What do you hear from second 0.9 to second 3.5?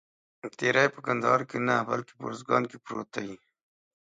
په کندهار کې نه بلکې په اوروزګان کې پروت دی.